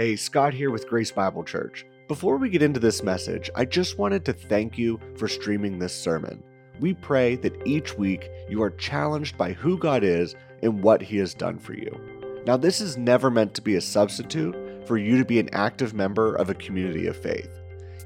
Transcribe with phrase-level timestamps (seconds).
[0.00, 1.84] Hey, Scott here with Grace Bible Church.
[2.08, 5.94] Before we get into this message, I just wanted to thank you for streaming this
[5.94, 6.42] sermon.
[6.80, 11.18] We pray that each week you are challenged by who God is and what He
[11.18, 12.00] has done for you.
[12.46, 15.92] Now, this is never meant to be a substitute for you to be an active
[15.92, 17.50] member of a community of faith.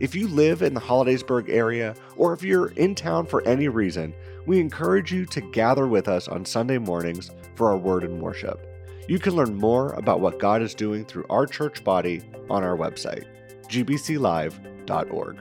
[0.01, 4.13] If you live in the Hollidaysburg area, or if you're in town for any reason,
[4.47, 8.74] we encourage you to gather with us on Sunday mornings for our word and worship.
[9.07, 12.75] You can learn more about what God is doing through our church body on our
[12.75, 13.27] website,
[13.69, 15.39] gbclive.org.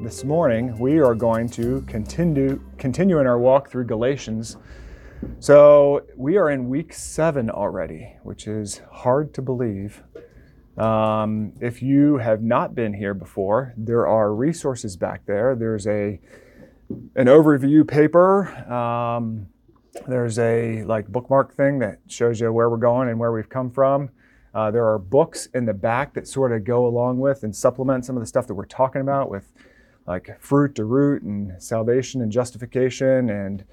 [0.00, 4.58] This morning, we are going to continue, continue in our walk through Galatians.
[5.40, 10.04] So, we are in week seven already, which is hard to believe.
[10.76, 15.56] Um, if you have not been here before, there are resources back there.
[15.56, 16.20] There's a
[17.16, 18.46] an overview paper.
[18.72, 19.48] Um,
[20.06, 23.70] there's a like bookmark thing that shows you where we're going and where we've come
[23.70, 24.10] from.
[24.54, 28.04] Uh, there are books in the back that sort of go along with and supplement
[28.04, 29.52] some of the stuff that we're talking about with
[30.06, 33.64] like fruit to root and salvation and justification and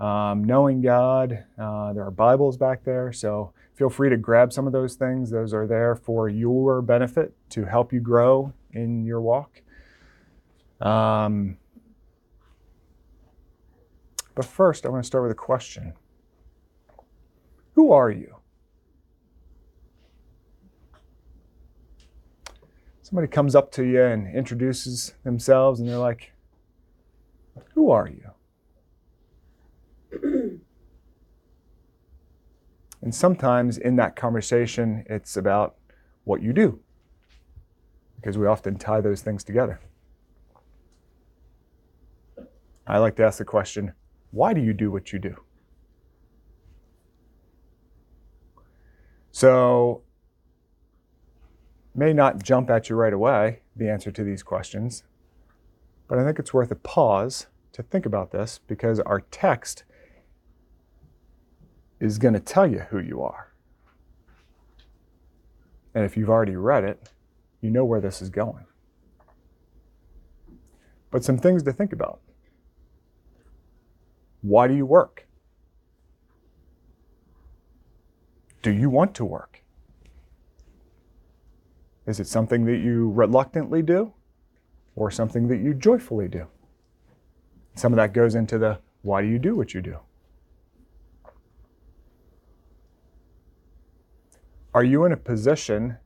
[0.00, 1.44] um, knowing God.
[1.56, 5.30] Uh, there are Bibles back there, so feel free to grab some of those things.
[5.30, 9.62] Those are there for your benefit to help you grow in your walk.
[10.80, 11.56] Um,
[14.34, 15.94] but first, I want to start with a question
[17.74, 18.36] Who are you?
[23.02, 26.32] Somebody comes up to you and introduces themselves, and they're like,
[27.74, 28.30] Who are you?
[33.02, 35.76] and sometimes in that conversation, it's about
[36.24, 36.80] what you do,
[38.16, 39.78] because we often tie those things together.
[42.86, 43.92] I like to ask the question
[44.34, 45.36] why do you do what you do?
[49.30, 50.02] So,
[51.94, 55.04] may not jump at you right away the answer to these questions,
[56.08, 59.84] but I think it's worth a pause to think about this because our text
[62.00, 63.52] is going to tell you who you are.
[65.94, 67.12] And if you've already read it,
[67.60, 68.66] you know where this is going.
[71.12, 72.20] But some things to think about.
[74.44, 75.26] Why do you work?
[78.60, 79.62] Do you want to work?
[82.06, 84.12] Is it something that you reluctantly do
[84.96, 86.46] or something that you joyfully do?
[87.74, 89.96] Some of that goes into the why do you do what you do?
[94.74, 95.96] Are you in a position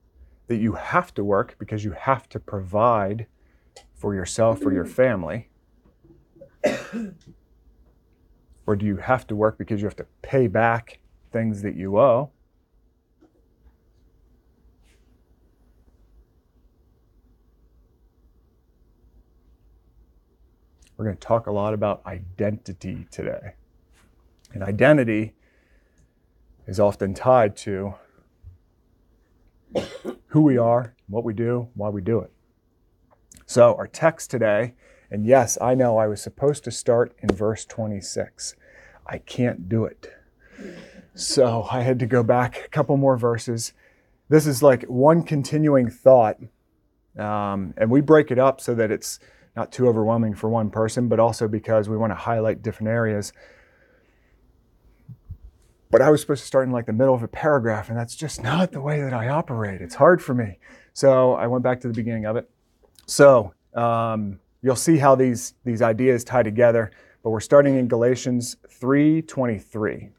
[0.47, 3.26] that you have to work because you have to provide
[3.97, 5.49] for yourself or your family?
[8.69, 10.99] Or do you have to work because you have to pay back
[11.33, 12.29] things that you owe?
[20.99, 23.55] We're going to talk a lot about identity today.
[24.53, 25.33] And identity
[26.67, 27.95] is often tied to
[30.27, 32.31] who we are, what we do, why we do it.
[33.47, 34.75] So, our text today
[35.10, 38.54] and yes, I know I was supposed to start in verse 26.
[39.06, 40.12] I can't do it.
[41.14, 43.72] So I had to go back a couple more verses.
[44.28, 46.38] This is like one continuing thought.
[47.19, 49.19] Um, and we break it up so that it's
[49.56, 53.32] not too overwhelming for one person, but also because we want to highlight different areas.
[55.90, 58.14] But I was supposed to start in like the middle of a paragraph, and that's
[58.14, 59.80] just not the way that I operate.
[59.80, 60.58] It's hard for me.
[60.92, 62.48] So I went back to the beginning of it.
[63.06, 66.91] So, um, You'll see how these, these ideas tie together,
[67.22, 70.10] but we're starting in Galatians 3:23.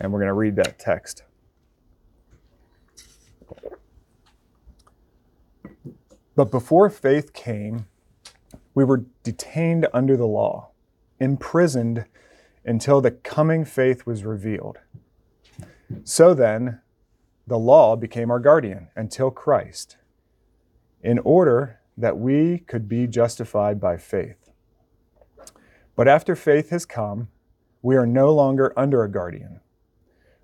[0.00, 1.22] And we're going to read that text.
[6.34, 7.86] But before faith came,
[8.74, 10.70] we were detained under the law,
[11.20, 12.06] imprisoned
[12.64, 14.78] until the coming faith was revealed.
[16.04, 16.80] So then,
[17.46, 19.98] the law became our guardian until Christ,
[21.02, 24.50] in order that we could be justified by faith.
[25.94, 27.28] But after faith has come,
[27.82, 29.60] we are no longer under a guardian.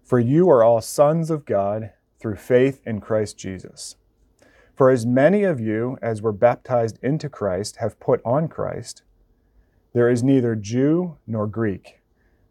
[0.04, 3.96] For you are all sons of God through faith in Christ Jesus.
[4.74, 9.02] For as many of you as were baptized into Christ have put on Christ,
[9.92, 12.00] there is neither Jew nor Greek,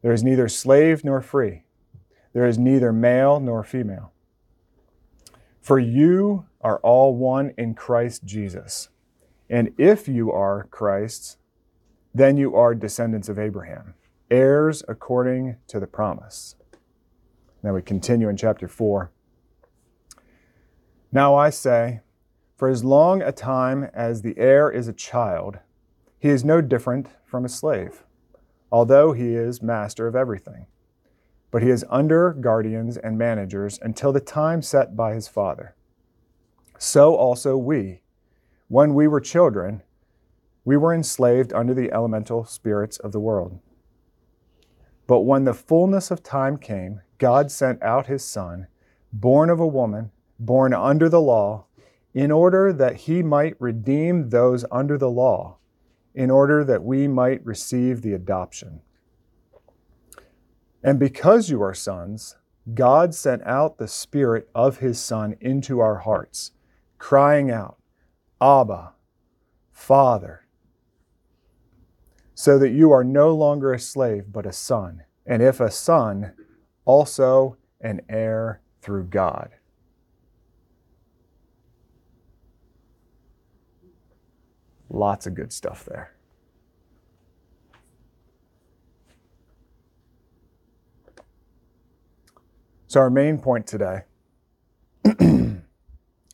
[0.02, 1.64] there is neither slave nor free,
[2.34, 4.12] there is neither male nor female.
[5.62, 8.90] For you are all one in Christ Jesus.
[9.50, 11.38] And if you are Christ's,
[12.14, 13.94] then you are descendants of Abraham,
[14.30, 16.56] heirs according to the promise.
[17.64, 19.12] Now we continue in chapter 4.
[21.12, 22.02] Now I say,
[22.58, 25.60] for as long a time as the heir is a child,
[26.20, 28.04] he is no different from a slave,
[28.72, 30.66] although he is master of everything.
[31.52, 35.76] But he is under guardians and managers until the time set by his father.
[36.78, 38.02] So also we,
[38.68, 39.82] when we were children,
[40.66, 43.60] we were enslaved under the elemental spirits of the world.
[45.08, 48.68] But when the fullness of time came, God sent out his Son,
[49.14, 51.66] born of a woman, born under the law,
[52.14, 55.58] in order that he might redeem those under the law,
[56.14, 58.82] in order that we might receive the adoption.
[60.84, 62.36] And because you are sons,
[62.74, 66.52] God sent out the Spirit of his Son into our hearts,
[66.98, 67.78] crying out,
[68.42, 68.94] Abba,
[69.72, 70.48] Father
[72.38, 75.02] so that you are no longer a slave, but a son.
[75.26, 76.34] And if a son,
[76.86, 79.50] also an heir through God.
[84.88, 86.14] Lots of good stuff there.
[92.86, 94.04] So, our main point today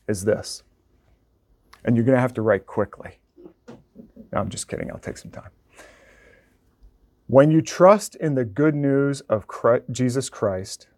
[0.08, 0.62] is this.
[1.84, 3.18] And you're going to have to write quickly.
[3.68, 4.90] No, I'm just kidding.
[4.90, 5.50] I'll take some time.
[7.26, 10.88] When you trust in the good news of Christ, Jesus Christ,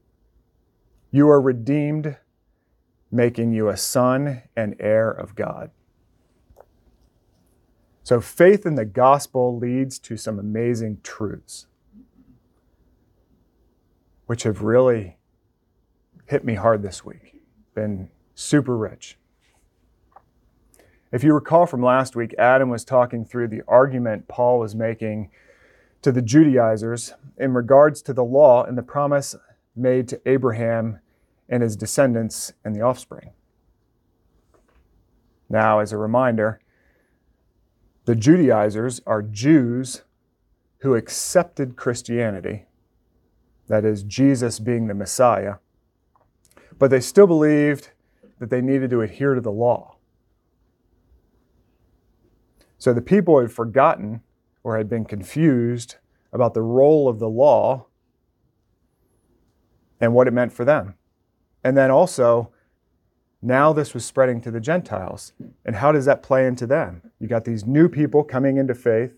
[1.10, 2.16] you are redeemed,
[3.12, 5.70] making you a son and heir of God.
[8.02, 11.66] So, faith in the gospel leads to some amazing truths,
[14.26, 15.16] which have really
[16.26, 17.40] hit me hard this week,
[17.74, 19.18] been super rich.
[21.10, 25.30] If you recall from last week, Adam was talking through the argument Paul was making
[26.02, 29.34] to the Judaizers in regards to the law and the promise
[29.74, 31.00] made to Abraham
[31.48, 33.30] and his descendants and the offspring.
[35.48, 36.60] Now, as a reminder,
[38.04, 40.02] the Judaizers are Jews
[40.78, 42.66] who accepted Christianity,
[43.68, 45.54] that is, Jesus being the Messiah,
[46.78, 47.90] but they still believed
[48.38, 49.96] that they needed to adhere to the law.
[52.78, 54.20] So the people had forgotten
[54.62, 55.96] or had been confused
[56.32, 57.86] about the role of the law
[60.00, 60.94] and what it meant for them.
[61.64, 62.52] And then also,
[63.40, 65.32] now this was spreading to the Gentiles.
[65.64, 67.10] And how does that play into them?
[67.18, 69.14] You got these new people coming into faith.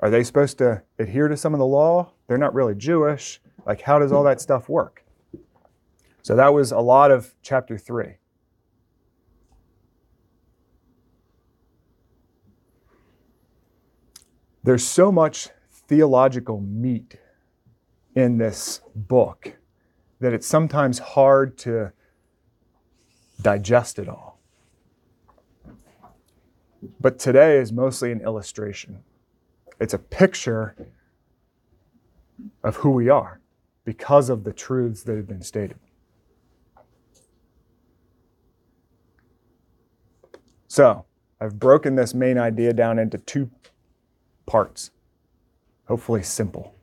[0.00, 2.12] Are they supposed to adhere to some of the law?
[2.26, 3.40] They're not really Jewish.
[3.66, 5.04] Like, how does all that stuff work?
[6.28, 8.18] So that was a lot of chapter 3.
[14.62, 17.16] There's so much theological meat
[18.14, 19.56] in this book
[20.20, 21.94] that it's sometimes hard to
[23.40, 24.38] digest it all.
[27.00, 29.02] But today is mostly an illustration.
[29.80, 30.76] It's a picture
[32.62, 33.40] of who we are
[33.86, 35.78] because of the truths that have been stated.
[40.68, 41.06] So,
[41.40, 43.50] I've broken this main idea down into two
[44.44, 44.90] parts.
[45.86, 46.74] Hopefully, simple.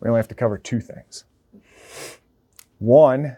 [0.00, 1.24] We only have to cover two things.
[2.78, 3.36] One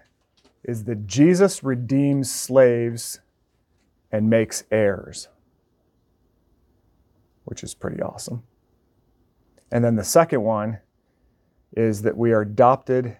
[0.62, 3.20] is that Jesus redeems slaves
[4.12, 5.28] and makes heirs,
[7.44, 8.42] which is pretty awesome.
[9.72, 10.80] And then the second one
[11.74, 13.16] is that we are adopted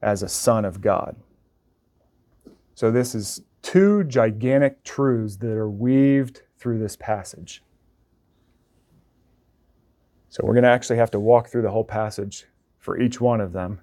[0.00, 1.16] as a son of God.
[2.74, 7.64] So, this is two gigantic truths that are weaved through this passage.
[10.28, 12.46] So we're going to actually have to walk through the whole passage
[12.78, 13.80] for each one of them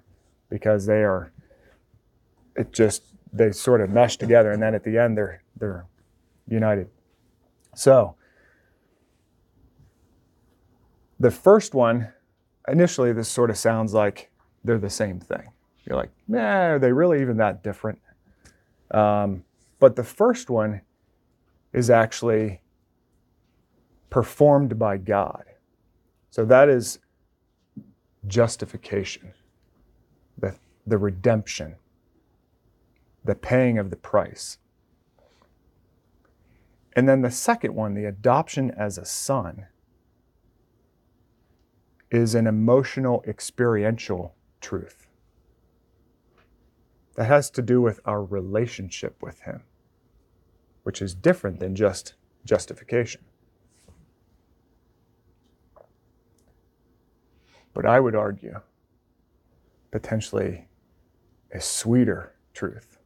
[0.48, 1.34] because they are,
[2.56, 5.84] it just, they sort of mesh together and then at the end they're, they're
[6.48, 6.88] united.
[7.74, 8.16] So
[11.20, 12.10] the first one,
[12.66, 14.30] initially this sort of sounds like
[14.64, 15.50] they're the same thing.
[15.84, 17.98] You're like, nah, are they really even that different?
[18.90, 19.44] Um,
[19.84, 20.80] but the first one
[21.74, 22.62] is actually
[24.08, 25.44] performed by God.
[26.30, 27.00] So that is
[28.26, 29.34] justification,
[30.38, 31.74] the, the redemption,
[33.26, 34.56] the paying of the price.
[36.94, 39.66] And then the second one, the adoption as a son,
[42.10, 45.03] is an emotional, experiential truth
[47.14, 49.62] that has to do with our relationship with Him,
[50.82, 53.22] which is different than just justification.
[57.72, 58.60] But I would argue
[59.90, 60.68] potentially
[61.52, 62.98] a sweeter truth.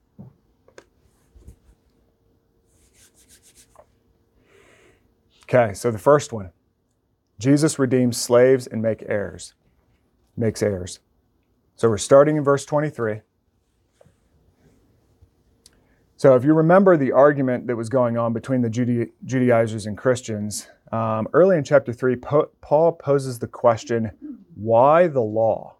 [5.44, 6.52] Okay, so the first one
[7.38, 9.54] Jesus redeems slaves and make heirs,
[10.36, 11.00] makes heirs.
[11.76, 13.20] So we're starting in verse 23.
[16.18, 19.96] So if you remember the argument that was going on between the Judai- Judaizers and
[19.96, 24.10] Christians, um, early in chapter 3, po- Paul poses the question
[24.56, 25.76] why the law?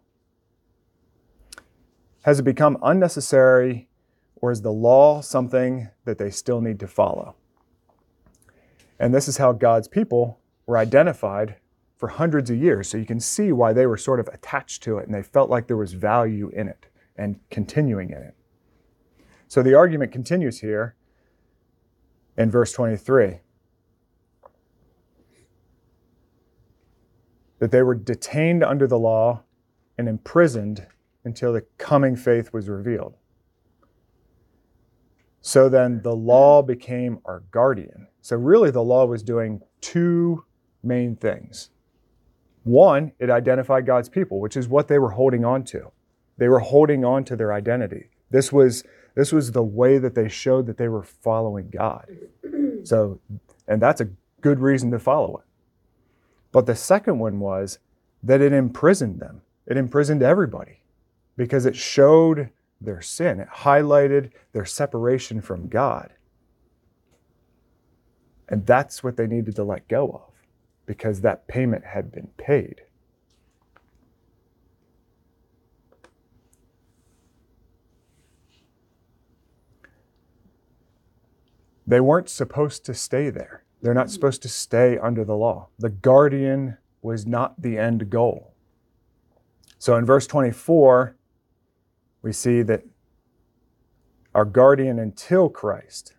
[2.21, 3.89] Has it become unnecessary,
[4.37, 7.35] or is the law something that they still need to follow?
[8.97, 11.55] And this is how God's people were identified
[11.97, 12.87] for hundreds of years.
[12.87, 15.49] So you can see why they were sort of attached to it and they felt
[15.49, 16.85] like there was value in it
[17.17, 18.35] and continuing in it.
[19.49, 20.95] So the argument continues here
[22.37, 23.39] in verse 23
[27.57, 29.41] that they were detained under the law
[29.97, 30.85] and imprisoned
[31.25, 33.17] until the coming faith was revealed.
[35.41, 38.07] So then the law became our guardian.
[38.21, 40.45] So really, the law was doing two
[40.83, 41.71] main things.
[42.63, 45.91] One, it identified God's people, which is what they were holding on to.
[46.37, 48.11] They were holding on to their identity.
[48.29, 48.83] This was
[49.15, 52.07] this was the way that they showed that they were following God.
[52.85, 53.19] So,
[53.67, 54.07] and that's a
[54.39, 55.43] good reason to follow it.
[56.53, 57.79] But the second one was
[58.23, 59.41] that it imprisoned them.
[59.67, 60.81] It imprisoned everybody
[61.35, 62.49] because it showed
[62.79, 63.41] their sin.
[63.41, 66.13] It highlighted their separation from God.
[68.47, 70.33] And that's what they needed to let go of
[70.85, 72.81] because that payment had been paid.
[81.89, 83.63] They weren't supposed to stay there.
[83.81, 84.13] They're not hmm.
[84.13, 85.69] supposed to stay under the law.
[85.79, 88.53] The guardian was not the end goal.
[89.79, 91.15] So in verse 24,
[92.21, 92.83] we see that
[94.35, 96.13] our guardian until Christ,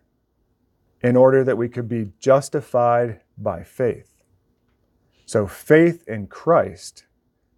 [1.01, 4.21] in order that we could be justified by faith.
[5.25, 7.05] So faith in Christ,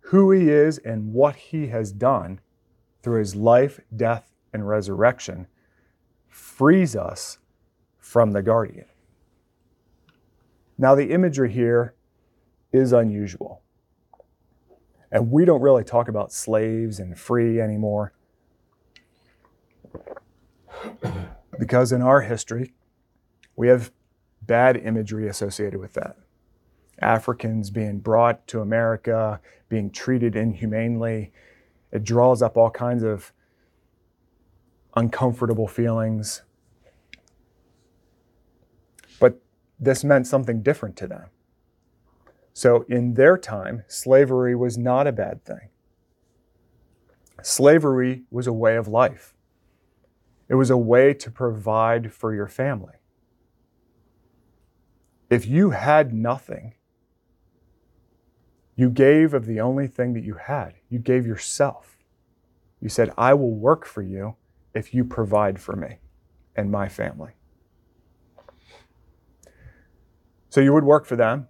[0.02, 2.42] who he is and what he has done
[3.02, 5.48] through his life, death, and resurrection,
[6.30, 7.40] frees us
[8.14, 8.86] from the guardian.
[10.78, 11.96] Now, the imagery here
[12.72, 13.64] is unusual.
[15.12, 18.14] And we don't really talk about slaves and free anymore.
[21.60, 22.74] because in our history,
[23.56, 23.92] we have
[24.44, 26.16] bad imagery associated with that.
[27.02, 31.32] Africans being brought to America, being treated inhumanely.
[31.92, 33.34] It draws up all kinds of
[34.96, 36.44] uncomfortable feelings.
[39.24, 39.40] But
[39.80, 41.26] this meant something different to them.
[42.54, 45.70] So, in their time, slavery was not a bad thing.
[47.42, 49.34] Slavery was a way of life.
[50.48, 52.94] It was a way to provide for your family.
[55.30, 56.76] If you had nothing,
[58.76, 60.76] you gave of the only thing that you had.
[60.90, 61.98] You gave yourself.
[62.80, 64.36] You said, I will work for you
[64.74, 65.98] if you provide for me
[66.56, 67.32] and my family.
[70.54, 71.48] So you would work for them.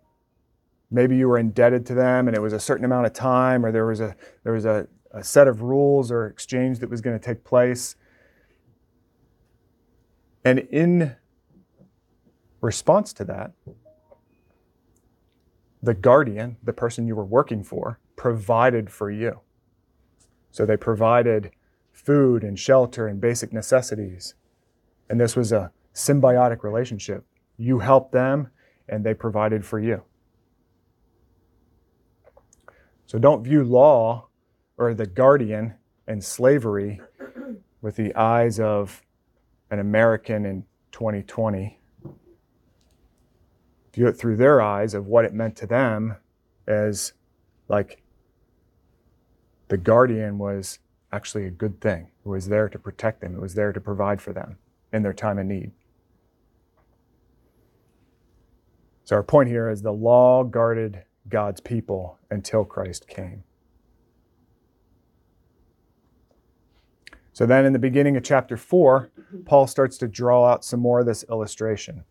[0.89, 3.69] Maybe you were indebted to them and it was a certain amount of time or
[3.69, 7.19] there was a, there was a, a set of rules or exchange that was going
[7.19, 7.97] to take place.
[10.45, 11.17] And in
[12.61, 13.51] response to that,
[15.81, 19.41] the guardian, the person you were working for, provided for you.
[20.49, 21.51] So they provided
[21.91, 24.35] food and shelter and basic necessities.
[25.09, 27.25] And this was a symbiotic relationship.
[27.57, 28.47] You helped them
[28.89, 30.03] and they provided for you.
[33.05, 34.27] So don't view law
[34.77, 35.75] or the guardian
[36.07, 36.99] and slavery
[37.81, 39.03] with the eyes of
[39.69, 41.79] an American in 2020.
[43.93, 46.15] View it through their eyes of what it meant to them
[46.67, 47.13] as
[47.67, 48.01] like
[49.67, 50.79] the guardian was
[51.11, 52.07] actually a good thing.
[52.25, 54.57] It was there to protect them, it was there to provide for them
[54.91, 55.71] in their time of need.
[59.05, 63.43] So, our point here is the law guarded God's people until Christ came.
[67.33, 69.11] So, then in the beginning of chapter 4,
[69.45, 72.05] Paul starts to draw out some more of this illustration.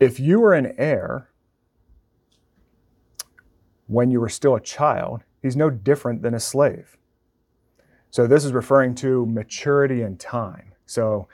[0.00, 1.30] If you were an heir
[3.86, 6.98] when you were still a child, he's no different than a slave.
[8.10, 10.72] So, this is referring to maturity and time.
[10.84, 11.28] So,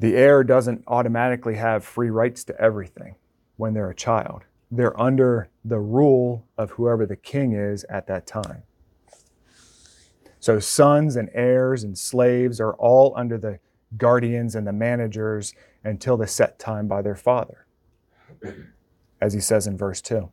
[0.00, 3.14] the heir doesn't automatically have free rights to everything
[3.56, 4.44] when they're a child.
[4.70, 8.62] They're under the rule of whoever the king is at that time.
[10.38, 13.58] So, sons and heirs and slaves are all under the
[13.98, 15.54] guardians and the managers
[15.84, 17.66] until the set time by their father,
[19.20, 20.30] as he says in verse 2.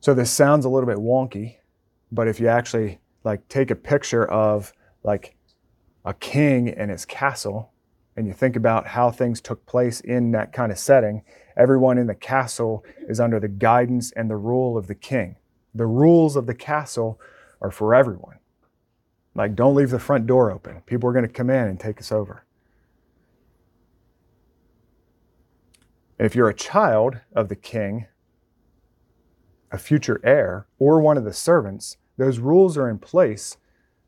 [0.00, 1.56] So this sounds a little bit wonky,
[2.12, 5.35] but if you actually like take a picture of like
[6.06, 7.72] a king and his castle
[8.16, 11.22] and you think about how things took place in that kind of setting,
[11.56, 15.36] everyone in the castle is under the guidance and the rule of the king.
[15.74, 17.20] The rules of the castle
[17.60, 18.38] are for everyone.
[19.34, 20.80] Like, don't leave the front door open.
[20.86, 22.46] People are going to come in and take us over.
[26.18, 28.06] And if you're a child of the king,
[29.70, 33.58] a future heir, or one of the servants, those rules are in place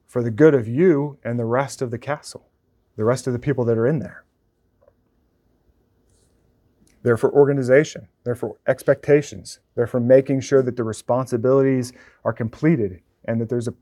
[0.09, 2.49] for the good of you and the rest of the castle,
[2.97, 4.25] the rest of the people that are in there.
[7.03, 11.93] They're for organization, they're for expectations, they're for making sure that the responsibilities
[12.25, 13.75] are completed and that there's a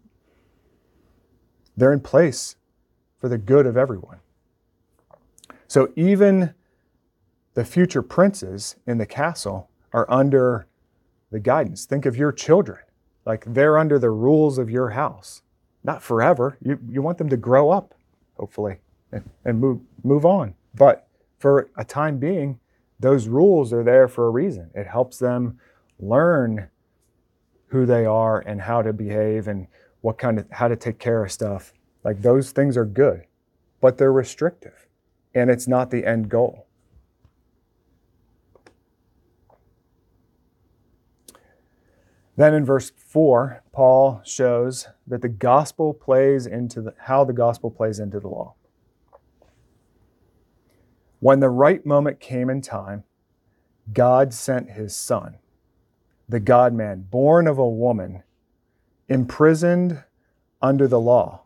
[1.77, 2.57] they're in place
[3.19, 4.19] for the good of everyone.
[5.69, 6.55] So even
[7.55, 10.67] the future princes in the castle are under
[11.31, 11.85] the guidance.
[11.85, 12.79] Think of your children,
[13.25, 15.43] like they're under the rules of your house.
[15.87, 16.59] Not forever.
[16.61, 17.95] You, you want them to grow up,
[18.37, 18.79] hopefully,
[19.13, 20.55] and, and move, move on.
[20.75, 21.07] But
[21.39, 22.59] for a time being,
[22.99, 24.71] those rules are there for a reason.
[24.75, 25.61] It helps them
[26.01, 26.69] learn
[27.69, 29.69] who they are and how to behave and
[30.01, 31.73] what kind of how to take care of stuff.
[32.05, 33.25] Like those things are good,
[33.81, 34.87] but they're restrictive
[35.35, 36.66] and it's not the end goal.
[42.37, 47.71] Then in verse 4, Paul shows that the gospel plays into the, how the gospel
[47.71, 48.55] plays into the law.
[51.21, 53.05] When the right moment came in time,
[53.93, 55.39] God sent his son,
[56.29, 58.23] the God man, born of a woman,
[59.09, 60.03] imprisoned
[60.61, 61.43] under the law.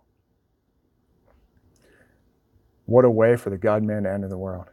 [2.87, 4.67] What a way for the God man to enter the world.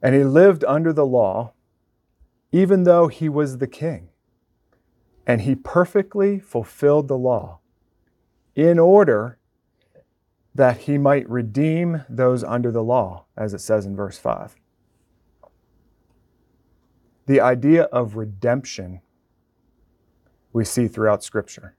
[0.00, 1.52] And he lived under the law,
[2.52, 4.10] even though he was the king.
[5.26, 7.60] And he perfectly fulfilled the law
[8.54, 9.38] in order
[10.54, 14.56] that he might redeem those under the law, as it says in verse 5.
[17.26, 19.00] The idea of redemption
[20.52, 21.76] we see throughout Scripture.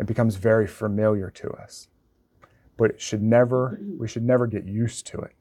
[0.00, 1.88] It becomes very familiar to us.
[2.76, 5.32] But it should never, we should never get used to it.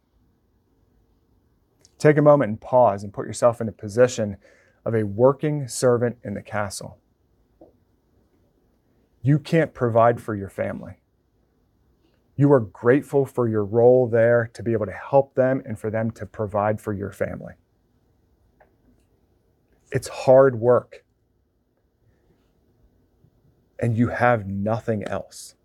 [1.97, 4.38] Take a moment and pause and put yourself in a position
[4.86, 6.99] of a working servant in the castle.
[9.21, 11.01] You can't provide for your family.
[12.36, 15.89] You are grateful for your role there to be able to help them and for
[15.89, 17.55] them to provide for your family.
[19.91, 21.03] It's hard work
[23.79, 25.55] and you have nothing else.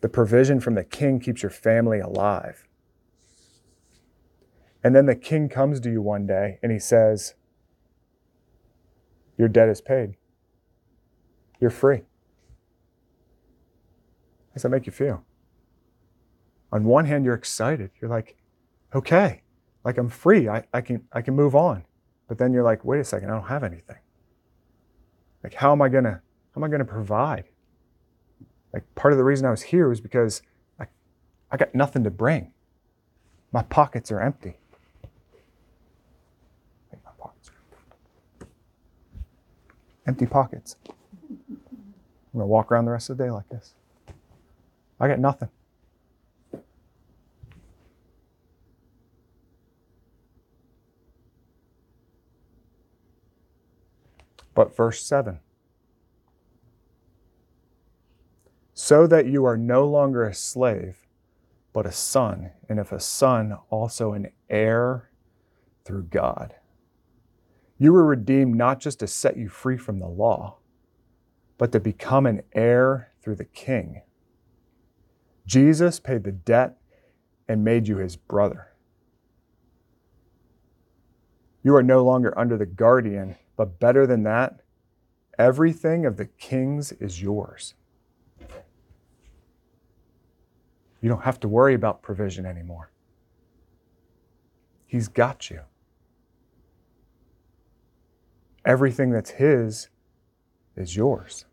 [0.00, 2.67] The provision from the king keeps your family alive.
[4.82, 7.34] And then the king comes to you one day and he says,
[9.36, 10.16] Your debt is paid.
[11.60, 11.98] You're free.
[14.48, 15.24] How does that make you feel?
[16.72, 17.90] On one hand, you're excited.
[18.00, 18.36] You're like,
[18.94, 19.42] okay,
[19.84, 20.48] like I'm free.
[20.48, 21.84] I, I, can, I can move on.
[22.28, 23.96] But then you're like, wait a second, I don't have anything.
[25.42, 26.20] Like, how am I to how
[26.56, 27.44] am I to provide?
[28.72, 30.42] Like part of the reason I was here was because
[30.78, 30.86] I,
[31.50, 32.52] I got nothing to bring.
[33.52, 34.58] My pockets are empty.
[36.92, 38.52] My pockets are empty.
[40.08, 40.76] Empty pockets.
[40.86, 41.36] I'm
[42.32, 43.74] going to walk around the rest of the day like this.
[44.98, 45.50] I got nothing.
[54.54, 55.38] But verse 7
[58.78, 61.04] so that you are no longer a slave,
[61.72, 65.10] but a son, and if a son, also an heir
[65.84, 66.54] through God.
[67.78, 70.58] You were redeemed not just to set you free from the law,
[71.56, 74.02] but to become an heir through the king.
[75.46, 76.76] Jesus paid the debt
[77.48, 78.68] and made you his brother.
[81.62, 84.60] You are no longer under the guardian, but better than that,
[85.38, 87.74] everything of the king's is yours.
[91.00, 92.90] You don't have to worry about provision anymore.
[94.86, 95.60] He's got you.
[98.68, 99.88] Everything that's His
[100.76, 101.46] is yours.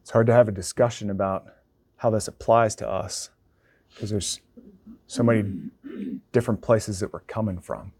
[0.00, 1.46] It's hard to have a discussion about
[1.96, 3.30] how this applies to us
[3.92, 4.40] because there's
[5.08, 5.70] so many
[6.30, 7.90] different places that we're coming from.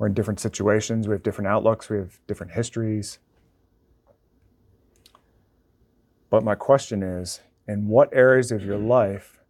[0.00, 3.18] We're in different situations, we have different outlooks, we have different histories.
[6.30, 9.40] But my question is in what areas of your life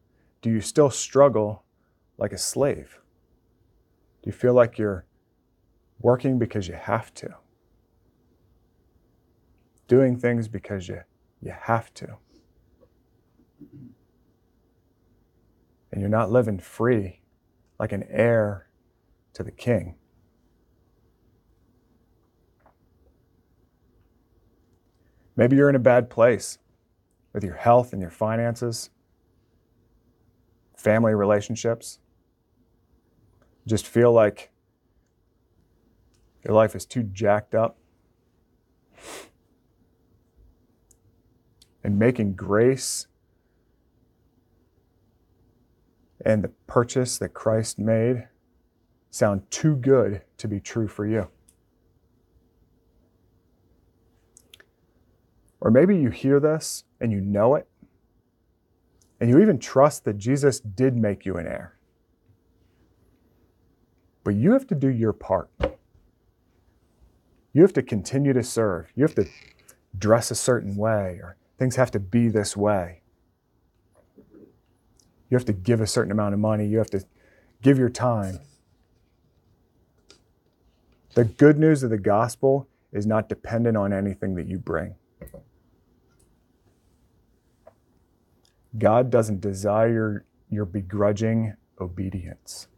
[0.43, 1.63] do you still struggle
[2.19, 2.99] like a slave?
[4.25, 5.07] Do you feel like you're
[6.01, 7.37] working because you have to?
[9.87, 11.03] Doing things because you,
[11.41, 12.17] you have to?
[15.93, 17.21] And you're not living free
[17.79, 18.67] like an heir
[19.35, 19.95] to the king.
[25.37, 26.59] Maybe you're in a bad place
[27.33, 28.91] with your health and your finances,
[30.77, 31.99] family relationships.
[33.67, 34.51] Just feel like
[36.45, 37.77] your life is too jacked up.
[41.83, 43.07] And making grace
[46.25, 48.29] and the purchase that Christ made
[49.11, 51.29] sound too good to be true for you.
[55.61, 57.69] Or maybe you hear this and you know it,
[59.21, 61.77] and you even trust that Jesus did make you an heir.
[64.25, 65.51] But you have to do your part.
[67.53, 68.93] You have to continue to serve.
[68.95, 69.27] You have to
[69.99, 73.03] dress a certain way, or things have to be this way.
[75.29, 76.67] You have to give a certain amount of money.
[76.67, 77.05] You have to
[77.61, 78.41] give your time.
[81.15, 84.95] The good news of the gospel is not dependent on anything that you bring.
[88.79, 92.69] God doesn't desire your begrudging obedience.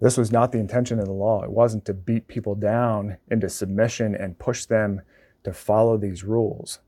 [0.00, 1.42] This was not the intention of the law.
[1.42, 5.02] It wasn't to beat people down into submission and push them
[5.42, 6.78] to follow these rules.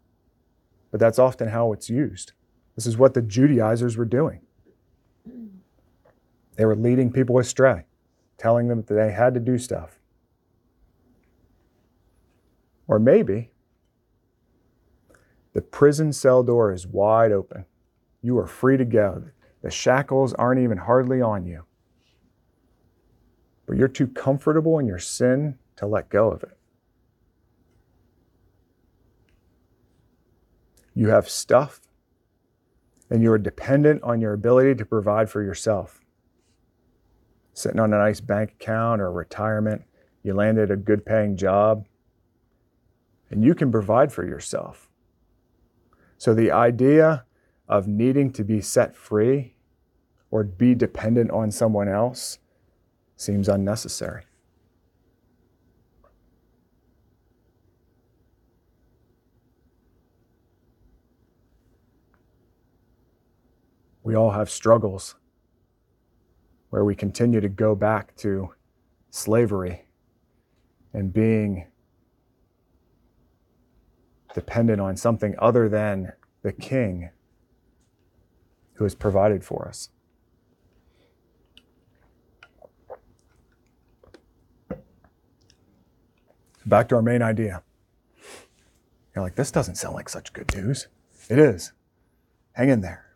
[0.92, 2.32] But that's often how it's used.
[2.76, 4.42] This is what the Judaizers were doing.
[6.56, 7.84] They were leading people astray,
[8.38, 9.99] telling them that they had to do stuff.
[12.90, 13.52] Or maybe
[15.52, 17.64] the prison cell door is wide open.
[18.20, 19.26] You are free to go.
[19.62, 21.66] The shackles aren't even hardly on you.
[23.64, 26.58] But you're too comfortable in your sin to let go of it.
[30.92, 31.80] You have stuff,
[33.08, 36.00] and you are dependent on your ability to provide for yourself.
[37.54, 39.82] Sitting on a nice bank account or retirement,
[40.24, 41.86] you landed a good paying job,
[43.30, 44.88] and you can provide for yourself.
[46.18, 47.24] So the idea
[47.68, 49.54] of needing to be set free
[50.30, 52.38] or be dependent on someone else
[53.16, 54.24] seems unnecessary.
[64.02, 65.14] We all have struggles
[66.70, 68.50] where we continue to go back to
[69.10, 69.82] slavery
[70.92, 71.66] and being
[74.34, 76.12] dependent on something other than
[76.42, 77.10] the King
[78.74, 79.90] who has provided for us.
[86.64, 87.62] Back to our main idea.
[89.14, 90.88] You're like, this doesn't sound like such good news.
[91.28, 91.72] It is.
[92.52, 93.06] Hang in there.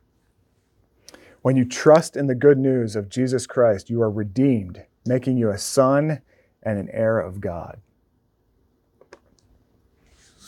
[1.43, 5.51] When you trust in the good news of Jesus Christ, you are redeemed, making you
[5.51, 6.23] a son
[6.63, 7.81] and an heir of God.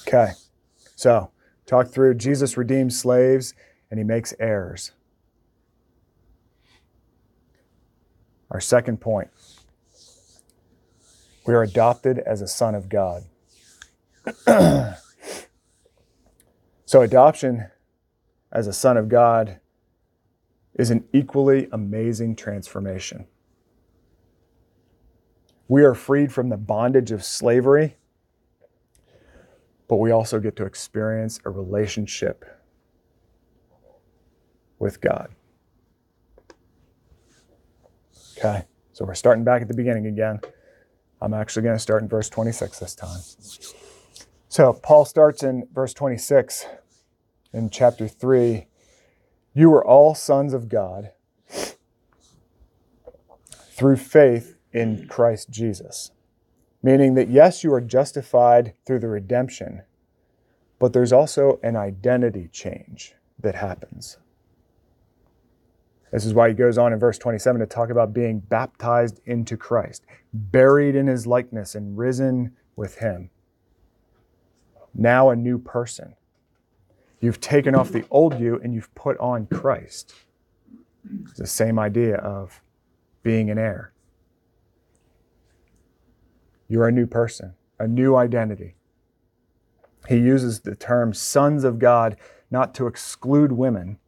[0.07, 0.33] Okay.
[0.97, 1.31] So,
[1.67, 3.55] talk through Jesus redeems slaves
[3.91, 4.93] and he makes heirs.
[8.51, 9.31] Our second point
[11.47, 13.25] we are adopted as a son of God.
[16.87, 17.69] so, adoption
[18.51, 19.61] as a son of God
[20.75, 23.27] is an equally amazing transformation.
[25.69, 27.97] We are freed from the bondage of slavery
[29.88, 32.44] but we also get to experience a relationship
[34.79, 35.31] with God.
[38.38, 40.40] Okay, so we're starting back at the beginning again.
[41.20, 43.20] I'm actually going to start in verse 26 this time.
[44.49, 46.66] So, Paul starts in verse 26
[47.53, 48.66] in chapter 3.
[49.55, 51.12] You are all sons of God
[53.70, 56.11] through faith in Christ Jesus.
[56.87, 59.83] Meaning that, yes, you are justified through the redemption,
[60.79, 64.18] but there's also an identity change that happens.
[66.12, 69.57] This is why he goes on in verse 27 to talk about being baptized into
[69.57, 73.31] Christ, buried in his likeness, and risen with him.
[74.94, 76.14] Now a new person.
[77.20, 80.14] You've taken off the old you and you've put on Christ.
[81.22, 82.62] It's the same idea of
[83.25, 83.90] being an heir.
[86.68, 88.76] You're a new person, a new identity.
[90.09, 92.16] He uses the term sons of God
[92.50, 93.98] not to exclude women,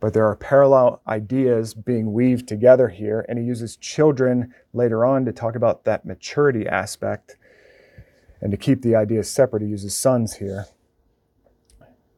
[0.00, 5.24] but there are parallel ideas being weaved together here, and he uses children later on
[5.24, 7.36] to talk about that maturity aspect.
[8.40, 10.66] And to keep the ideas separate, he uses sons here.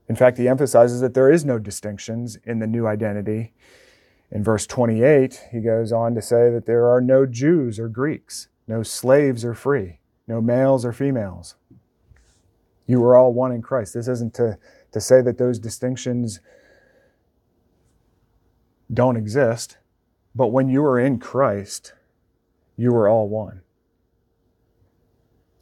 [0.08, 3.52] In fact, he emphasizes that there is no distinctions in the new identity.
[4.30, 8.48] In verse 28, he goes on to say that there are no Jews or Greeks,
[8.66, 11.56] no slaves are free, no males or females.
[12.86, 13.94] You are all one in Christ.
[13.94, 14.58] This isn't to,
[14.92, 16.40] to say that those distinctions
[18.92, 19.78] don't exist.
[20.34, 21.94] But when you are in Christ,
[22.76, 23.62] you are all one.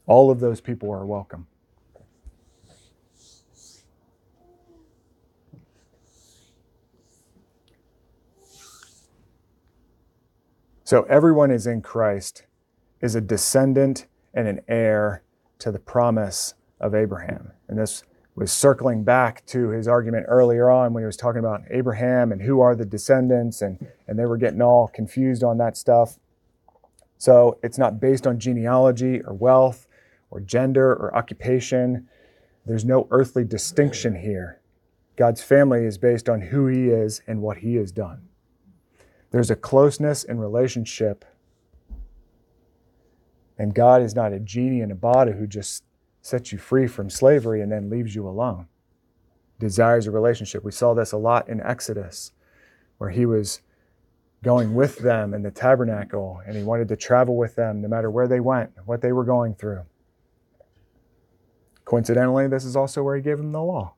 [0.06, 1.46] All of those people are welcome.
[10.84, 12.42] So everyone is in Christ
[13.02, 15.22] is a descendant and an heir
[15.58, 17.52] to the promise of Abraham.
[17.68, 21.62] And this was circling back to his argument earlier on when he was talking about
[21.70, 25.76] Abraham and who are the descendants, and, and they were getting all confused on that
[25.76, 26.18] stuff.
[27.18, 29.86] So it's not based on genealogy or wealth
[30.30, 32.08] or gender or occupation.
[32.64, 34.60] There's no earthly distinction here.
[35.16, 38.28] God's family is based on who he is and what he has done.
[39.30, 41.24] There's a closeness in relationship.
[43.62, 45.85] And God is not a genie in a bottle who just
[46.20, 48.66] sets you free from slavery and then leaves you alone.
[49.61, 50.64] Desires a relationship.
[50.64, 52.33] We saw this a lot in Exodus,
[52.98, 53.61] where he was
[54.42, 58.11] going with them in the tabernacle and he wanted to travel with them no matter
[58.11, 59.85] where they went, what they were going through.
[61.85, 63.94] Coincidentally, this is also where he gave them the law.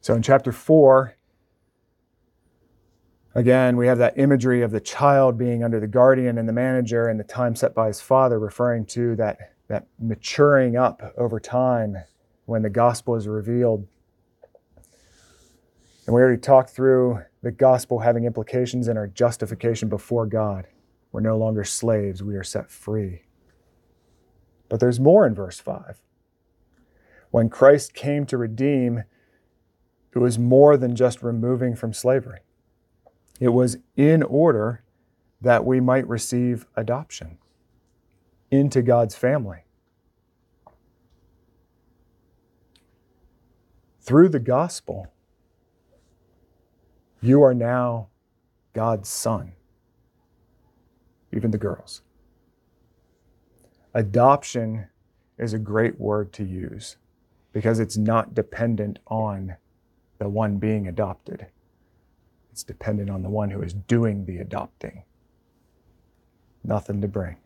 [0.00, 1.15] So in chapter 4,
[3.36, 7.08] Again, we have that imagery of the child being under the guardian and the manager
[7.08, 11.98] and the time set by his father, referring to that, that maturing up over time
[12.46, 13.86] when the gospel is revealed.
[16.06, 20.66] And we already talked through the gospel having implications in our justification before God.
[21.12, 23.24] We're no longer slaves, we are set free.
[24.70, 26.00] But there's more in verse 5.
[27.32, 29.04] When Christ came to redeem,
[30.14, 32.40] it was more than just removing from slavery.
[33.40, 34.82] It was in order
[35.40, 37.38] that we might receive adoption
[38.50, 39.64] into God's family.
[44.00, 45.12] Through the gospel,
[47.20, 48.08] you are now
[48.72, 49.52] God's son,
[51.32, 52.02] even the girls.
[53.92, 54.86] Adoption
[55.38, 56.96] is a great word to use
[57.52, 59.56] because it's not dependent on
[60.18, 61.46] the one being adopted.
[62.56, 65.02] It's dependent on the one who is doing the adopting.
[66.64, 67.36] Nothing to bring.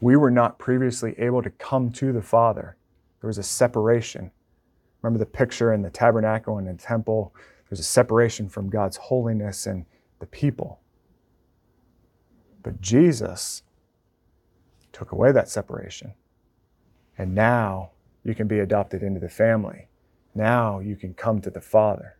[0.00, 2.76] We were not previously able to come to the Father.
[3.20, 4.30] There was a separation.
[5.02, 7.34] Remember the picture in the tabernacle and the temple?
[7.68, 9.86] There's a separation from God's holiness and
[10.20, 10.78] the people.
[12.62, 13.64] But Jesus
[14.92, 16.14] took away that separation.
[17.18, 17.90] And now
[18.24, 19.88] you can be adopted into the family.
[20.34, 22.16] Now you can come to the Father.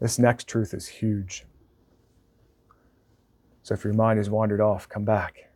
[0.00, 1.44] This next truth is huge.
[3.62, 5.50] So if your mind has wandered off, come back.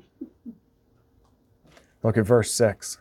[2.03, 2.99] Look at verse 6.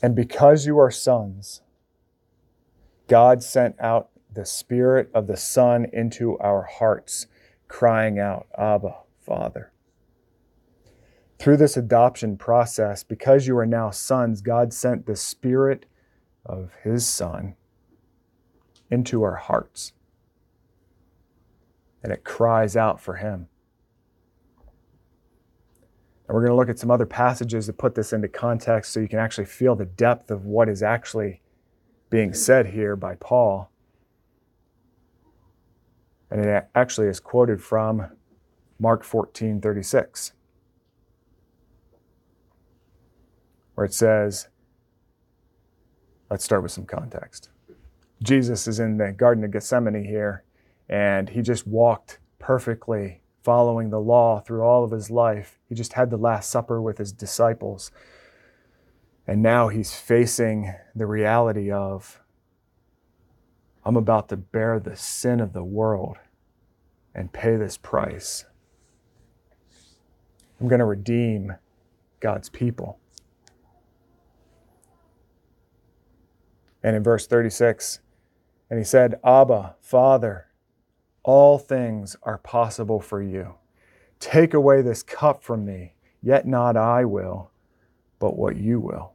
[0.00, 1.62] And because you are sons,
[3.08, 7.26] God sent out the Spirit of the Son into our hearts,
[7.68, 9.72] crying out, Abba, Father.
[11.38, 15.86] Through this adoption process, because you are now sons, God sent the Spirit
[16.44, 17.56] of His Son
[18.90, 19.92] into our hearts.
[22.02, 23.48] And it cries out for Him.
[26.26, 29.00] And we're going to look at some other passages to put this into context so
[29.00, 31.42] you can actually feel the depth of what is actually
[32.08, 33.70] being said here by Paul.
[36.30, 38.10] And it actually is quoted from
[38.78, 40.32] Mark 14 36,
[43.74, 44.48] where it says,
[46.30, 47.50] Let's start with some context.
[48.22, 50.42] Jesus is in the Garden of Gethsemane here,
[50.88, 55.58] and he just walked perfectly following the law through all of his life.
[55.68, 57.90] He just had the Last Supper with his disciples.
[59.26, 62.20] And now he's facing the reality of,
[63.84, 66.16] I'm about to bear the sin of the world
[67.14, 68.46] and pay this price.
[70.60, 71.54] I'm going to redeem
[72.20, 72.98] God's people.
[76.82, 78.00] And in verse 36,
[78.70, 80.46] and he said, Abba, Father,
[81.22, 83.54] all things are possible for you.
[84.20, 87.50] Take away this cup from me, yet not I will,
[88.18, 89.13] but what you will.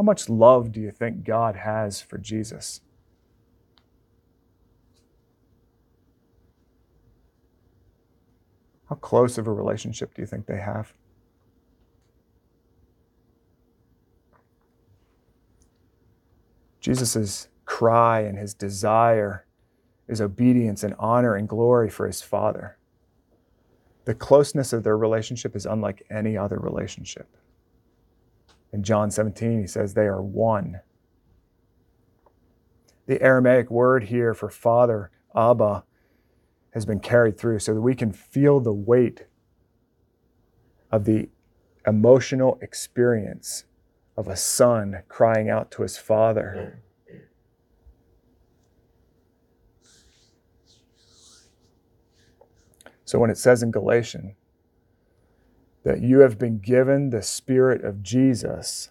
[0.00, 2.80] How much love do you think God has for Jesus?
[8.88, 10.94] How close of a relationship do you think they have?
[16.80, 19.44] Jesus' cry and his desire
[20.08, 22.78] is obedience and honor and glory for his Father.
[24.06, 27.28] The closeness of their relationship is unlike any other relationship.
[28.72, 30.80] In John 17, he says they are one.
[33.06, 35.84] The Aramaic word here for father, Abba,
[36.72, 39.26] has been carried through so that we can feel the weight
[40.92, 41.28] of the
[41.86, 43.64] emotional experience
[44.16, 46.82] of a son crying out to his father.
[53.04, 54.36] So when it says in Galatians
[55.84, 58.90] that you have been given the Spirit of Jesus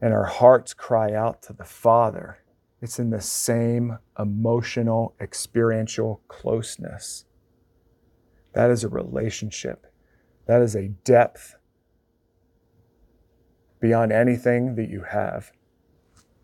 [0.00, 2.38] and our hearts cry out to the Father,
[2.82, 7.24] it's in the same emotional, experiential closeness.
[8.52, 9.86] That is a relationship.
[10.46, 11.56] That is a depth
[13.80, 15.52] beyond anything that you have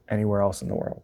[0.09, 1.03] anywhere else in the world.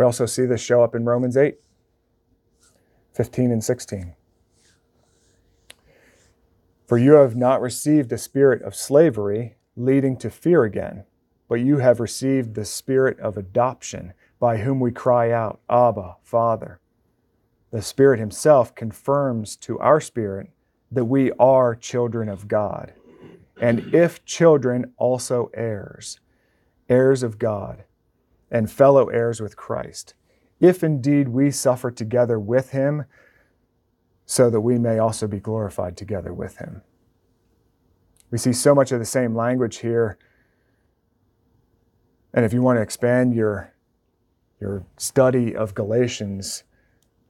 [0.00, 1.58] We also see this show up in Romans 8,
[3.12, 4.14] 15 and 16.
[6.88, 11.04] For you have not received a spirit of slavery leading to fear again,
[11.50, 16.80] but you have received the spirit of adoption, by whom we cry out, Abba, Father.
[17.70, 20.48] The Spirit Himself confirms to our spirit
[20.90, 22.94] that we are children of God.
[23.60, 26.20] And if children, also heirs,
[26.88, 27.84] heirs of God,
[28.50, 30.14] and fellow heirs with Christ,
[30.58, 33.04] if indeed we suffer together with Him,
[34.26, 36.82] so that we may also be glorified together with Him.
[38.30, 40.18] We see so much of the same language here.
[42.32, 43.74] And if you want to expand your,
[44.60, 46.62] your study of Galatians,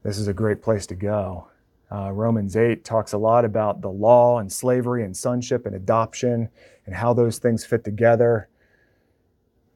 [0.02, 1.48] this is a great place to go.
[1.90, 6.48] Uh, Romans 8 talks a lot about the law and slavery and sonship and adoption
[6.87, 8.48] and how those things fit together,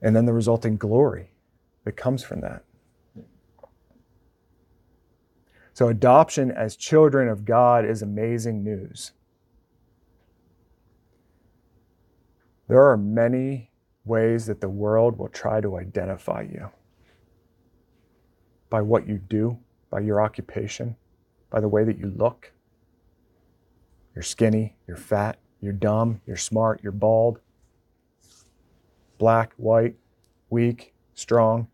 [0.00, 1.33] and then the resulting glory
[1.84, 2.64] that comes from that.
[5.72, 9.12] So, adoption as children of God is amazing news.
[12.68, 13.70] There are many
[14.04, 16.70] ways that the world will try to identify you
[18.70, 19.58] by what you do,
[19.90, 20.96] by your occupation,
[21.50, 22.52] by the way that you look.
[24.14, 27.40] You're skinny, you're fat, you're dumb, you're smart, you're bald,
[29.18, 29.96] black, white,
[30.50, 31.68] weak, strong,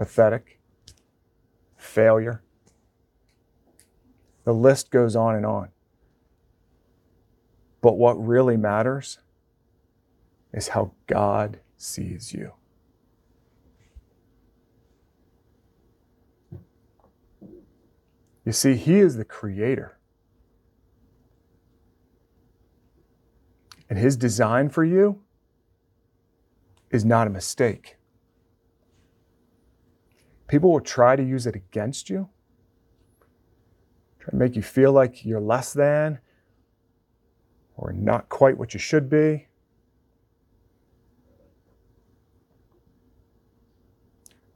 [0.00, 0.58] pathetic,
[1.76, 2.42] failure.
[4.44, 5.68] The list goes on and on.
[7.82, 9.18] But what really matters
[10.54, 12.54] is how God sees you.
[18.46, 19.98] You see, He is the creator.
[23.90, 25.20] And His design for you
[26.90, 27.98] is not a mistake.
[30.50, 32.28] People will try to use it against you,
[34.18, 36.18] try to make you feel like you're less than
[37.76, 39.46] or not quite what you should be.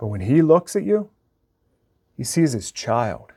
[0.00, 1.10] But when He looks at you,
[2.16, 3.32] He sees His child.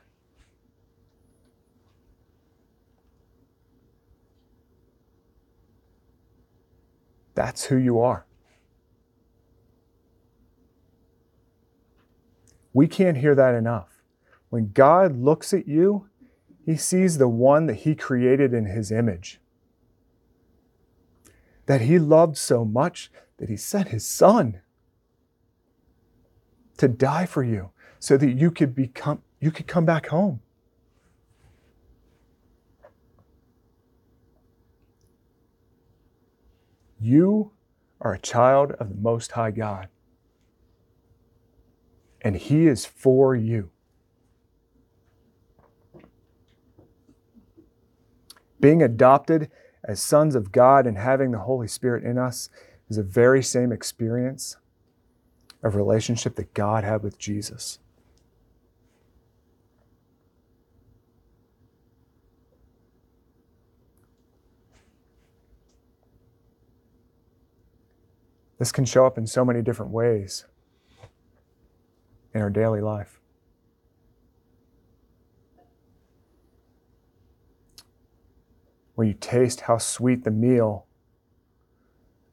[7.36, 8.26] That's who you are.
[12.78, 14.04] We can't hear that enough.
[14.50, 16.06] When God looks at you,
[16.64, 19.40] he sees the one that he created in his image.
[21.66, 24.60] That he loved so much that he sent his son
[26.76, 30.38] to die for you so that you could become you could come back home.
[37.00, 37.50] You
[38.00, 39.88] are a child of the Most High God,
[42.20, 43.70] and He is for you.
[48.60, 49.50] Being adopted
[49.84, 52.50] as sons of God and having the Holy Spirit in us
[52.88, 54.56] is the very same experience
[55.62, 57.78] of relationship that God had with Jesus.
[68.58, 70.44] This can show up in so many different ways
[72.34, 73.20] in our daily life.
[78.94, 80.86] When you taste how sweet the meal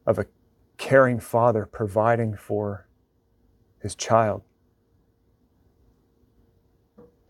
[0.05, 0.25] of a
[0.77, 2.87] caring father providing for
[3.79, 4.41] his child,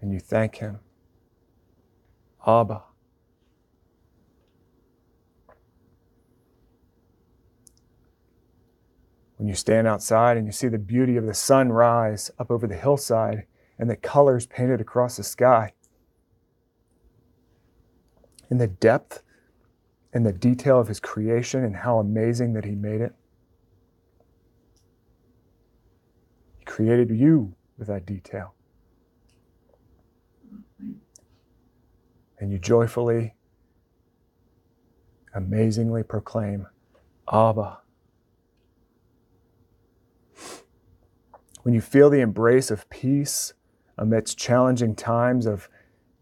[0.02, 0.80] and you thank him,
[2.48, 2.84] Abba.
[9.38, 12.68] When you stand outside and you see the beauty of the sun rise up over
[12.68, 13.46] the hillside
[13.78, 15.74] and the colors painted across the sky,
[18.50, 19.24] in the depth
[20.14, 23.14] and the detail of his creation and how amazing that he made it.
[26.60, 28.54] He created you with that detail.
[32.40, 33.34] And you joyfully,
[35.34, 36.68] amazingly proclaim,
[37.32, 37.80] Abba.
[41.66, 43.54] When you feel the embrace of peace
[43.98, 45.68] amidst challenging times of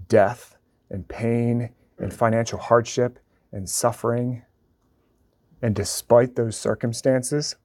[0.08, 0.56] death
[0.90, 3.20] and pain and financial hardship
[3.52, 4.44] and suffering,
[5.62, 7.58] and despite those circumstances,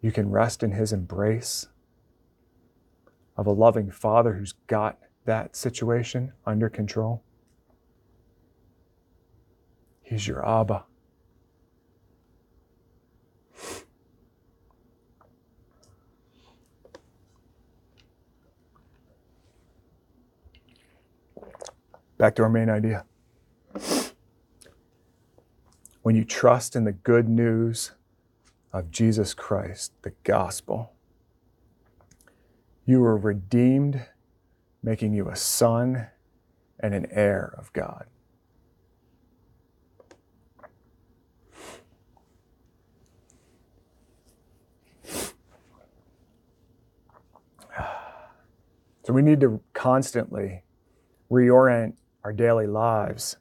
[0.00, 1.66] you can rest in His embrace
[3.36, 7.24] of a loving Father who's got that situation under control.
[10.02, 10.84] He's your Abba.
[22.18, 23.04] Back to our main idea.
[26.02, 27.92] When you trust in the good news
[28.72, 30.94] of Jesus Christ, the gospel,
[32.84, 34.04] you are redeemed,
[34.82, 36.08] making you a son
[36.80, 38.06] and an heir of God.
[49.04, 50.64] So we need to constantly
[51.30, 51.94] reorient
[52.24, 53.36] our daily lives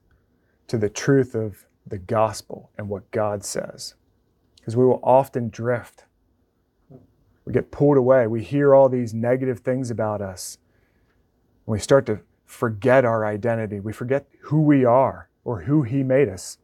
[0.67, 3.95] to the truth of the gospel and what God says.
[4.57, 6.05] Because we will often drift.
[7.45, 8.27] We get pulled away.
[8.27, 10.57] We hear all these negative things about us.
[11.65, 13.79] And we start to forget our identity.
[13.79, 16.57] We forget who we are or who He made us.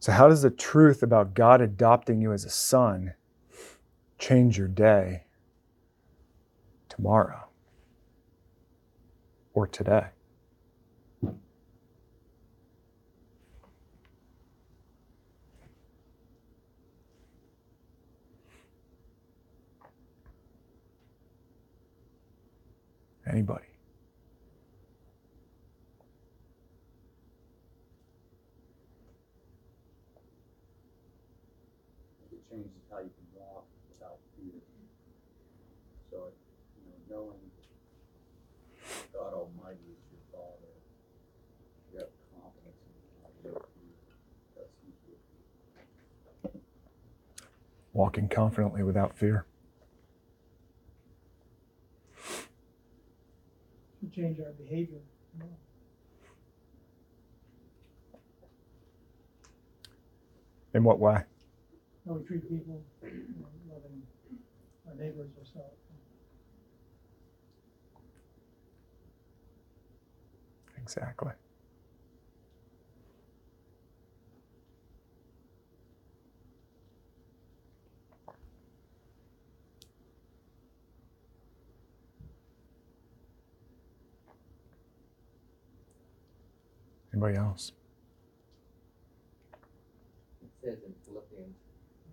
[0.00, 3.14] So, how does the truth about God adopting you as a son
[4.18, 5.25] change your day?
[6.96, 7.44] Tomorrow
[9.52, 10.06] or today.
[23.28, 23.64] Anybody?
[32.32, 34.62] It changes how you can walk without fear.
[36.10, 36.16] So,
[36.78, 37.40] you know, knowing
[39.16, 40.72] God Almighty is your Father,
[41.92, 43.62] you have confidence in Him, you have fear,
[44.54, 46.60] because He's with you.
[47.94, 49.46] Walking confidently without fear.
[54.00, 54.98] to change our behavior.
[55.40, 55.46] you.
[60.74, 61.22] In what way?
[62.06, 63.08] How we treat people, you
[63.40, 64.02] know, loving
[64.86, 65.44] our neighbors or
[70.86, 71.32] Exactly.
[87.12, 87.72] Anybody else?
[90.40, 91.56] It says in Philippians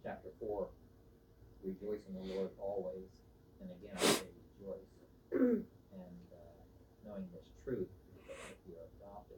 [0.04, 0.70] chapter four,
[1.64, 3.06] rejoice in the Lord always,
[3.62, 4.24] and again I say
[4.60, 5.62] rejoice.
[5.94, 6.58] And, uh,
[7.06, 7.86] knowing this truth,
[8.26, 9.38] that if we are adopted,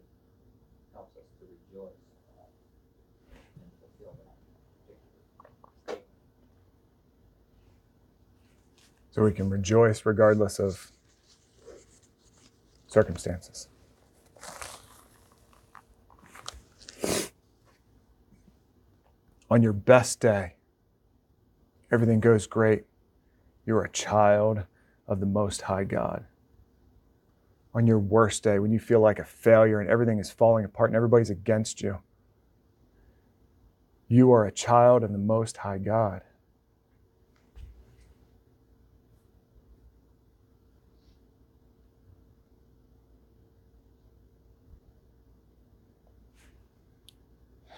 [0.93, 1.99] helps us to rejoice
[3.59, 4.36] and fulfill that
[9.16, 10.91] so we can rejoice regardless of
[12.86, 13.70] circumstances.
[19.49, 20.55] On your best day,
[21.93, 22.84] everything goes great.
[23.66, 24.63] You're a child
[25.07, 26.26] of the Most High God.
[27.74, 30.89] On your worst day, when you feel like a failure and everything is falling apart
[30.89, 31.99] and everybody's against you,
[34.09, 36.22] you are a child of the Most High God.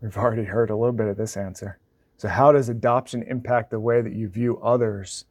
[0.00, 1.78] We've already heard a little bit of this answer.
[2.16, 5.24] So, how does adoption impact the way that you view others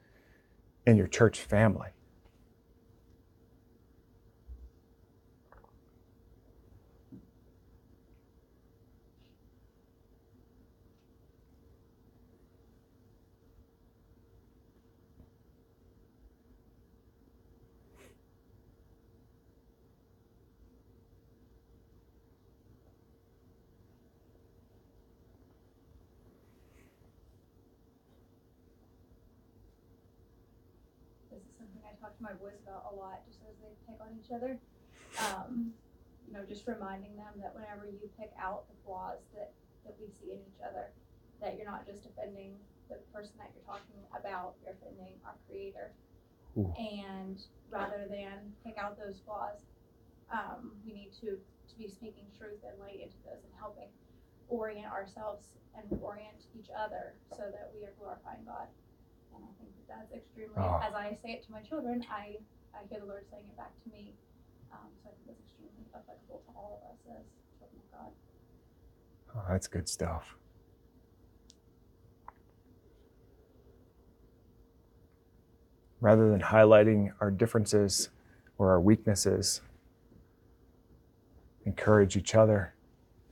[0.86, 1.90] in your church family?
[31.40, 33.96] this is something I talk to my boys about a lot, just as they pick
[34.04, 34.58] on each other.
[35.18, 35.74] Um,
[36.28, 39.52] you know, just reminding them that whenever you pick out the flaws that,
[39.86, 40.94] that we see in each other,
[41.42, 42.54] that you're not just offending
[42.90, 45.92] the person that you're talking about, you're offending our creator.
[46.58, 46.70] Ooh.
[46.78, 49.66] And rather than pick out those flaws,
[50.30, 53.90] um, we need to, to be speaking truth and light into those and helping
[54.50, 58.70] orient ourselves and orient each other so that we are glorifying God.
[59.34, 60.82] And I think that that's extremely, Oh.
[60.86, 62.38] as I say it to my children, I,
[62.74, 64.14] I hear the Lord saying it back to me.
[64.72, 67.26] Um, so I think that's extremely applicable to all of us as
[67.60, 68.12] children of God.
[69.36, 70.36] Oh, that's good stuff.
[76.02, 78.10] Rather than highlighting our differences
[78.58, 79.62] or our weaknesses,
[81.66, 82.74] encourage each other,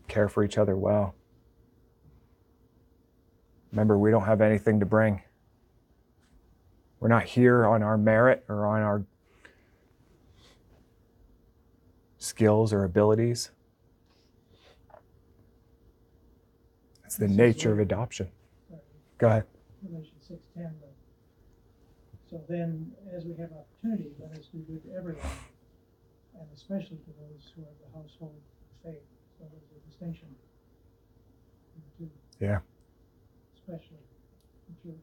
[0.08, 1.16] care for each other well.
[3.72, 5.22] Remember, we don't have anything to bring.
[7.00, 9.06] We're not here on our merit or on our
[12.18, 13.52] skills or abilities.
[17.06, 18.30] It's the nature of adoption.
[19.18, 19.46] Go ahead.
[19.84, 20.74] Galatians six ten,
[22.30, 25.22] so then, as we have opportunity, let us do good to everyone,
[26.38, 29.02] and especially to those who are the household of faith,
[29.40, 30.28] so there's a distinction.
[31.92, 32.12] between.
[32.42, 32.60] Yeah.
[33.56, 33.98] Especially
[34.68, 35.00] the church.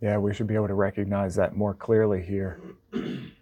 [0.00, 2.60] Yeah, we should be able to recognize that more clearly here.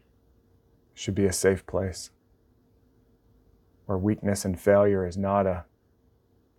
[1.01, 2.11] should be a safe place
[3.87, 5.65] where weakness and failure is not a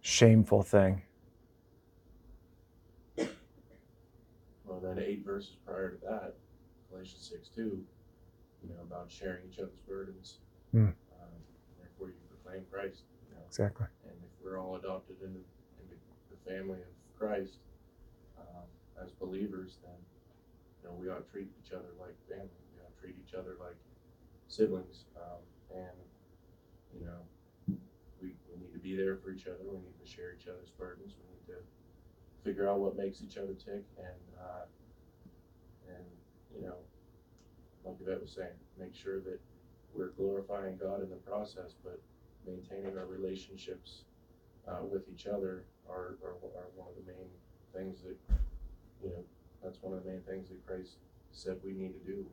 [0.01, 1.03] shameful thing.
[4.65, 6.33] Well, then eight verses prior to that,
[6.89, 7.85] Galatians six two,
[8.63, 10.39] you know, about sharing each other's burdens.
[10.71, 10.85] Hmm.
[11.21, 11.37] Um,
[11.79, 13.03] therefore, you proclaim Christ.
[13.29, 13.85] You know, Exactly.
[14.05, 15.37] and if we're all adopted into,
[15.77, 15.95] into
[16.31, 17.59] the family of Christ
[18.39, 18.65] um,
[19.03, 19.93] as believers, then
[20.81, 22.49] you know we ought to treat each other like family.
[22.73, 23.77] We ought to treat each other like
[24.51, 25.41] siblings, um,
[25.73, 25.97] and
[26.93, 27.19] you know
[28.21, 29.59] we, we need to be there for each other.
[29.63, 31.13] We need to share each other's burdens.
[31.17, 31.63] We need to
[32.43, 34.65] figure out what makes each other tick, and uh,
[35.87, 36.05] and
[36.55, 36.75] you know,
[37.85, 39.39] like Yvette was saying, make sure that
[39.93, 41.99] we're glorifying God in the process, but
[42.45, 44.03] maintaining our relationships
[44.67, 47.29] uh, with each other are, are, are one of the main
[47.73, 48.17] things that,
[49.03, 49.23] you know,
[49.63, 50.97] that's one of the main things that Christ
[51.31, 52.25] said we need to do.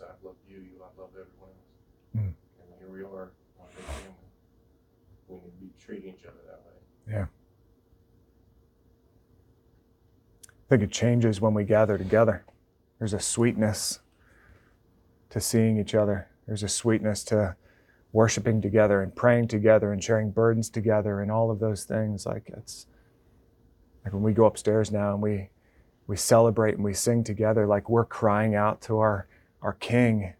[0.00, 2.16] Know, as I've loved you, you have loved everyone else.
[2.16, 2.34] Mm.
[2.60, 4.14] And here we are, one big family.
[5.28, 7.14] We need to be treating each other that way.
[7.14, 7.26] Yeah.
[10.46, 12.44] I think it changes when we gather together.
[12.98, 14.00] There's a sweetness
[15.30, 16.28] to seeing each other.
[16.46, 17.56] There's a sweetness to
[18.12, 22.26] worshiping together and praying together and sharing burdens together and all of those things.
[22.26, 22.86] Like it's
[24.04, 25.48] like when we go upstairs now and we
[26.06, 29.26] we celebrate and we sing together, like we're crying out to our
[29.62, 30.34] our King.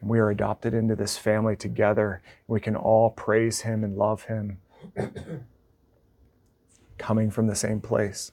[0.00, 2.22] And we are adopted into this family together.
[2.46, 4.58] We can all praise Him and love Him,
[6.98, 8.32] coming from the same place.